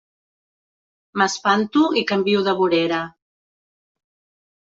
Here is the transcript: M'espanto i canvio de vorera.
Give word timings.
M'espanto 1.21 1.83
i 2.01 2.03
canvio 2.11 2.41
de 2.47 2.55
vorera. 2.61 3.03